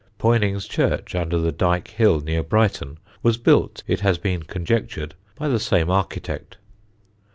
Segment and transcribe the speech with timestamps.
[0.17, 5.47] Poynings church, under the Dyke Hill, near Brighton, was built, it has been conjectured, by
[5.47, 6.57] the same architect.